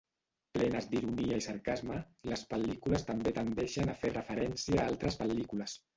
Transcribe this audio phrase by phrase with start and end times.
[0.53, 1.99] Plenes d'ironia i sarcasme,
[2.31, 5.79] les pel·lícules també tendeixen a fer referència a altres pel·lícules.